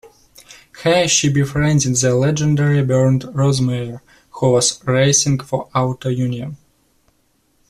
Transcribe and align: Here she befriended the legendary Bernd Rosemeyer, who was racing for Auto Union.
Here 0.81 1.07
she 1.07 1.31
befriended 1.31 1.95
the 1.97 2.15
legendary 2.15 2.83
Bernd 2.83 3.21
Rosemeyer, 3.35 4.01
who 4.31 4.53
was 4.53 4.83
racing 4.87 5.37
for 5.41 5.69
Auto 5.75 6.09
Union. 6.09 6.57